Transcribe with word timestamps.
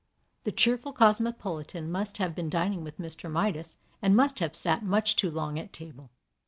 The 0.45 0.51
cheerful 0.51 0.93
cosmopolitan 0.93 1.91
must 1.91 2.17
have 2.17 2.33
been 2.33 2.49
dining 2.49 2.83
with 2.83 2.97
Mr. 2.97 3.29
Midas, 3.31 3.77
and 4.01 4.15
must 4.15 4.39
have 4.39 4.55
sat 4.55 4.81
much 4.81 5.15
too 5.15 5.29
long 5.29 5.59
at 5.59 5.71
table. 5.73 6.09